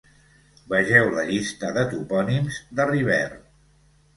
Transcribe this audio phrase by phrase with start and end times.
[0.71, 3.41] Vegeu la llista de Topònims de Rivert.